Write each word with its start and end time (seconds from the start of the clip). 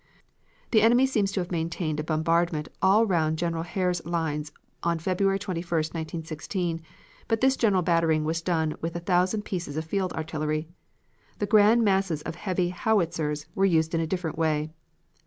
"The 0.71 0.81
enemy 0.81 1.05
seems 1.05 1.31
to 1.33 1.41
have 1.41 1.51
maintained 1.51 1.99
a 1.99 2.03
bombardment 2.03 2.69
all 2.81 3.05
round 3.05 3.37
General 3.37 3.61
Herr's 3.61 4.03
lines 4.03 4.51
on 4.81 4.97
February 4.97 5.37
21, 5.37 5.63
1916, 5.67 6.81
but 7.27 7.39
this 7.39 7.55
general 7.55 7.83
battering 7.83 8.23
was 8.23 8.41
done 8.41 8.73
with 8.81 8.95
a 8.95 8.99
thousand 8.99 9.45
pieces 9.45 9.77
of 9.77 9.85
field 9.85 10.11
artillery. 10.13 10.67
The 11.37 11.45
grand 11.45 11.83
masses 11.83 12.23
of 12.23 12.33
heavy 12.33 12.69
howitzers 12.69 13.45
were 13.53 13.63
used 13.65 13.93
in 13.93 14.01
a 14.01 14.07
different 14.07 14.39
way. 14.39 14.71